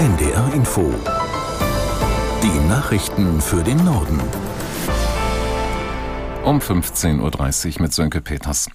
[0.00, 0.94] NDR Info.
[2.42, 4.18] Die Nachrichten für den Norden.
[6.42, 8.70] Um 15.30 Uhr mit Sönke Peters.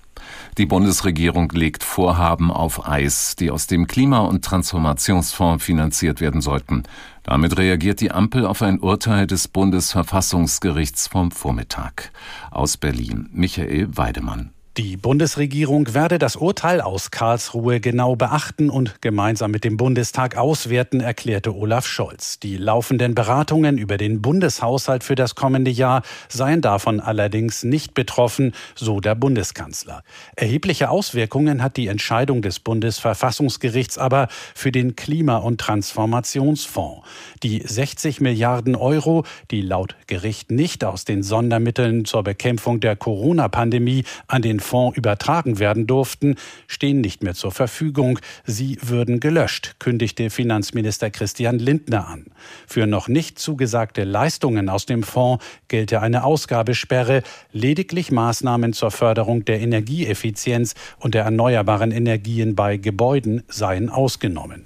[0.59, 6.83] Die Bundesregierung legt Vorhaben auf Eis, die aus dem Klima- und Transformationsfonds finanziert werden sollten.
[7.23, 12.11] Damit reagiert die Ampel auf ein Urteil des Bundesverfassungsgerichts vom Vormittag.
[12.51, 14.54] Aus Berlin Michael Weidemann.
[14.77, 20.99] Die Bundesregierung werde das Urteil aus Karlsruhe genau beachten und gemeinsam mit dem Bundestag auswerten,
[20.99, 22.41] erklärte Olaf Scholz.
[22.41, 28.51] Die laufenden Beratungen über den Bundeshaushalt für das kommende Jahr seien davon allerdings nicht betroffen,
[28.75, 30.03] so der Bundeskanzler.
[30.35, 37.07] Erhebliche Auswirkungen hat die Entscheidung des Bundesverfassungsgerichts aber für den Klima- und Transformationsfonds.
[37.43, 44.03] Die 60 Milliarden Euro, die laut Gericht nicht aus den Sondermitteln zur Bekämpfung der Corona-Pandemie
[44.27, 46.35] an den Fonds übertragen werden durften,
[46.67, 48.19] stehen nicht mehr zur Verfügung.
[48.45, 52.25] Sie würden gelöscht, kündigte Finanzminister Christian Lindner an.
[52.67, 57.23] Für noch nicht zugesagte Leistungen aus dem Fonds gelte eine Ausgabesperre.
[57.51, 64.65] Lediglich Maßnahmen zur Förderung der Energieeffizienz und der erneuerbaren Energien bei Gebäuden seien ausgenommen.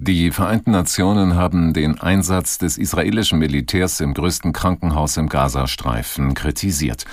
[0.00, 7.04] Die Vereinten Nationen haben den Einsatz des israelischen Militärs im größten Krankenhaus im Gazastreifen kritisiert.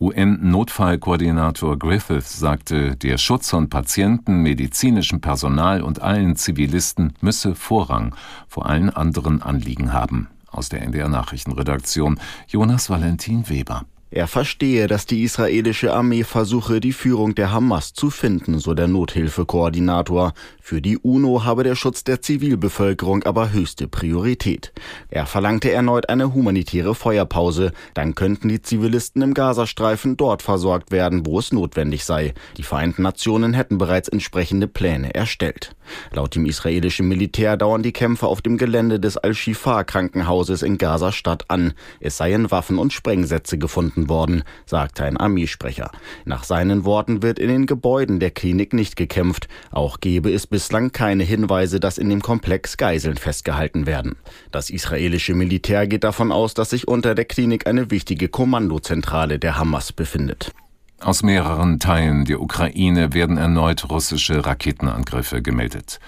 [0.00, 8.14] UN-Notfallkoordinator Griffiths sagte, der Schutz von Patienten, medizinischem Personal und allen Zivilisten müsse Vorrang
[8.46, 10.28] vor allen anderen Anliegen haben.
[10.50, 13.84] Aus der NDR Nachrichtenredaktion Jonas Valentin Weber.
[14.10, 18.88] Er verstehe, dass die israelische Armee versuche, die Führung der Hamas zu finden, so der
[18.88, 20.32] Nothilfekoordinator.
[20.62, 24.72] Für die UNO habe der Schutz der Zivilbevölkerung aber höchste Priorität.
[25.10, 27.72] Er verlangte erneut eine humanitäre Feuerpause.
[27.92, 32.32] Dann könnten die Zivilisten im Gazastreifen dort versorgt werden, wo es notwendig sei.
[32.56, 35.76] Die Vereinten Nationen hätten bereits entsprechende Pläne erstellt.
[36.12, 41.72] Laut dem israelischen Militär dauern die Kämpfe auf dem Gelände des Al-Shifa-Krankenhauses in Gaza-Stadt an.
[42.00, 45.90] Es seien Waffen und Sprengsätze gefunden worden, sagte ein Armeesprecher.
[46.24, 49.48] Nach seinen Worten wird in den Gebäuden der Klinik nicht gekämpft.
[49.70, 54.16] Auch gebe es bislang keine Hinweise, dass in dem Komplex Geiseln festgehalten werden.
[54.50, 59.58] Das israelische Militär geht davon aus, dass sich unter der Klinik eine wichtige Kommandozentrale der
[59.58, 60.52] Hamas befindet.
[61.00, 66.00] Aus mehreren Teilen der Ukraine werden erneut russische Raketenangriffe gemeldet.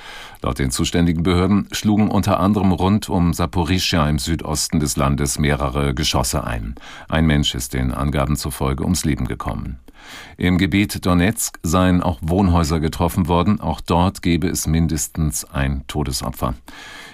[0.43, 5.95] Laut den zuständigen Behörden schlugen unter anderem rund um Saporischja im Südosten des Landes mehrere
[5.95, 6.75] Geschosse ein.
[7.09, 9.79] Ein Mensch ist den Angaben zufolge ums Leben gekommen.
[10.37, 13.61] Im Gebiet Donetsk seien auch Wohnhäuser getroffen worden.
[13.61, 16.55] Auch dort gebe es mindestens ein Todesopfer.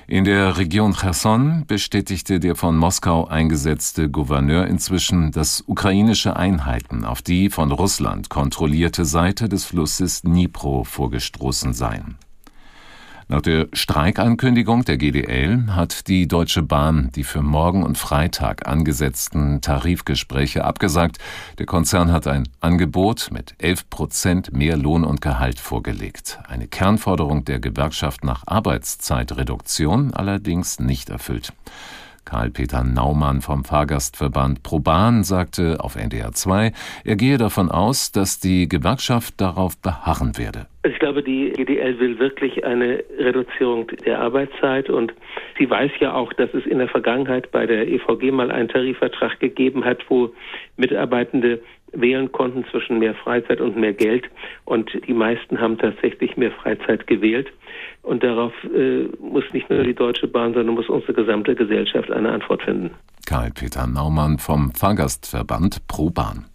[0.08, 7.22] In der Region Cherson bestätigte der von Moskau eingesetzte Gouverneur inzwischen, dass ukrainische Einheiten auf
[7.22, 12.18] die von Russland kontrollierte Seite des Flusses Dnipro vorgestoßen seien.
[13.28, 19.60] Nach der Streikankündigung der GDL hat die Deutsche Bahn die für morgen und Freitag angesetzten
[19.60, 21.18] Tarifgespräche abgesagt.
[21.58, 26.38] Der Konzern hat ein Angebot mit 11 Prozent mehr Lohn und Gehalt vorgelegt.
[26.46, 31.52] Eine Kernforderung der Gewerkschaft nach Arbeitszeitreduktion allerdings nicht erfüllt.
[32.26, 36.72] Karl-Peter Naumann vom Fahrgastverband ProBahn sagte auf NDR 2,
[37.04, 40.66] er gehe davon aus, dass die Gewerkschaft darauf beharren werde.
[40.82, 45.14] Ich glaube, die GDL will wirklich eine Reduzierung der Arbeitszeit und
[45.58, 49.40] sie weiß ja auch, dass es in der Vergangenheit bei der EVG mal einen Tarifvertrag
[49.40, 50.32] gegeben hat, wo
[50.76, 51.60] Mitarbeitende
[51.92, 54.24] wählen konnten zwischen mehr Freizeit und mehr Geld
[54.64, 57.48] und die meisten haben tatsächlich mehr Freizeit gewählt.
[58.02, 62.30] Und darauf äh, muss nicht nur die Deutsche Bahn, sondern muss unsere gesamte Gesellschaft eine
[62.30, 62.90] Antwort finden.
[63.26, 66.46] Karl-Peter Naumann vom Fahrgastverband Pro Bahn.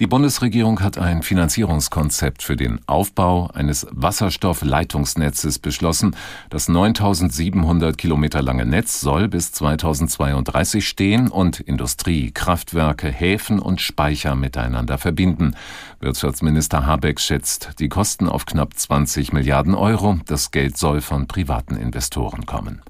[0.00, 6.16] Die Bundesregierung hat ein Finanzierungskonzept für den Aufbau eines Wasserstoffleitungsnetzes beschlossen.
[6.48, 14.34] Das 9700 Kilometer lange Netz soll bis 2032 stehen und Industrie, Kraftwerke, Häfen und Speicher
[14.34, 15.56] miteinander verbinden.
[16.00, 20.18] Wirtschaftsminister Habeck schätzt die Kosten auf knapp 20 Milliarden Euro.
[20.24, 22.80] Das Geld soll von privaten Investoren kommen.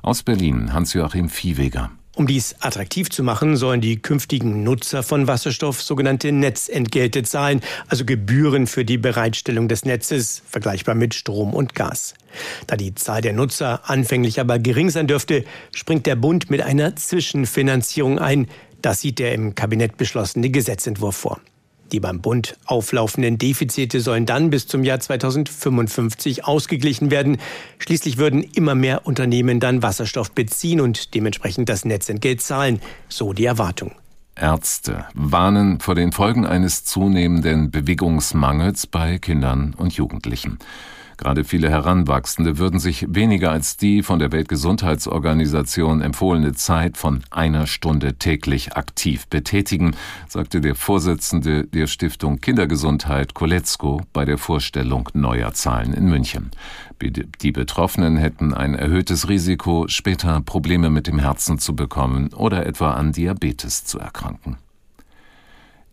[0.00, 1.90] Aus Berlin Hans-Joachim Viehweger.
[2.18, 8.04] Um dies attraktiv zu machen, sollen die künftigen Nutzer von Wasserstoff sogenannte Netzentgelte zahlen, also
[8.04, 12.14] Gebühren für die Bereitstellung des Netzes, vergleichbar mit Strom und Gas.
[12.66, 16.96] Da die Zahl der Nutzer anfänglich aber gering sein dürfte, springt der Bund mit einer
[16.96, 18.48] Zwischenfinanzierung ein.
[18.82, 21.40] Das sieht der im Kabinett beschlossene Gesetzentwurf vor.
[21.92, 27.38] Die beim Bund auflaufenden Defizite sollen dann bis zum Jahr 2055 ausgeglichen werden.
[27.78, 33.46] Schließlich würden immer mehr Unternehmen dann Wasserstoff beziehen und dementsprechend das Netzentgelt zahlen, so die
[33.46, 33.92] Erwartung.
[34.36, 40.58] Ärzte warnen vor den Folgen eines zunehmenden Bewegungsmangels bei Kindern und Jugendlichen.
[41.18, 47.66] Gerade viele Heranwachsende würden sich weniger als die von der Weltgesundheitsorganisation empfohlene Zeit von einer
[47.66, 49.96] Stunde täglich aktiv betätigen,
[50.28, 56.52] sagte der Vorsitzende der Stiftung Kindergesundheit Koletzko bei der Vorstellung neuer Zahlen in München.
[57.42, 62.92] Die Betroffenen hätten ein erhöhtes Risiko, später Probleme mit dem Herzen zu bekommen oder etwa
[62.92, 64.56] an Diabetes zu erkranken.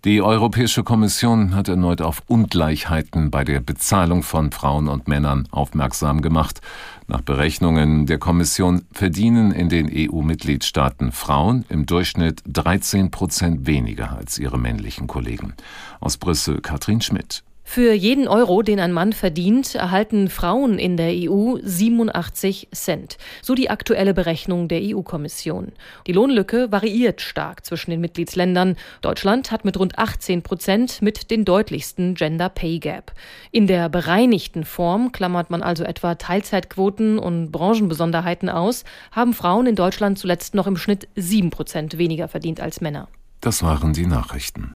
[0.06, 6.22] Die Europäische Kommission hat erneut auf Ungleichheiten bei der Bezahlung von Frauen und Männern aufmerksam
[6.22, 6.62] gemacht.
[7.08, 14.38] Nach Berechnungen der Kommission verdienen in den EU-Mitgliedstaaten Frauen im Durchschnitt 13 Prozent weniger als
[14.38, 15.56] ihre männlichen Kollegen.
[16.00, 17.44] Aus Brüssel Katrin Schmidt.
[17.68, 23.18] Für jeden Euro, den ein Mann verdient, erhalten Frauen in der EU 87 Cent.
[23.42, 25.74] So die aktuelle Berechnung der EU-Kommission.
[26.08, 28.78] Die Lohnlücke variiert stark zwischen den Mitgliedsländern.
[29.02, 33.12] Deutschland hat mit rund 18 Prozent mit den deutlichsten Gender Pay Gap.
[33.52, 39.76] In der bereinigten Form klammert man also etwa Teilzeitquoten und Branchenbesonderheiten aus, haben Frauen in
[39.76, 43.10] Deutschland zuletzt noch im Schnitt 7 Prozent weniger verdient als Männer.
[43.42, 44.72] Das waren die Nachrichten.